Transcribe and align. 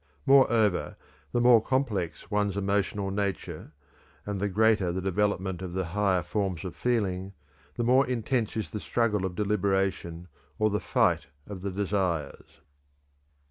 Moreover, 0.25 0.95
the 1.31 1.41
more 1.41 1.61
complex 1.61 2.31
one's 2.31 2.57
emotional 2.57 3.11
nature, 3.11 3.71
and 4.25 4.39
the 4.39 4.49
greater 4.49 4.91
the 4.91 4.99
development 4.99 5.61
of 5.61 5.73
the 5.73 5.85
higher 5.93 6.23
forms 6.23 6.65
of 6.65 6.75
feeling, 6.75 7.33
the 7.75 7.83
more 7.83 8.07
intense 8.07 8.57
is 8.57 8.71
the 8.71 8.79
struggle 8.79 9.27
of 9.27 9.35
deliberation 9.35 10.27
or 10.57 10.71
the 10.71 10.79
fight 10.79 11.27
of 11.45 11.61
the 11.61 11.69
desires. 11.69 12.61